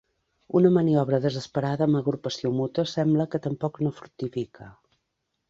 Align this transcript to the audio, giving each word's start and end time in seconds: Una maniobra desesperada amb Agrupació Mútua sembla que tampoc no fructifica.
Una 0.59 0.69
maniobra 0.77 1.19
desesperada 1.25 1.85
amb 1.87 1.99
Agrupació 1.99 2.53
Mútua 2.61 2.87
sembla 2.93 3.29
que 3.35 3.43
tampoc 3.45 3.79
no 3.85 3.95
fructifica. 4.01 4.73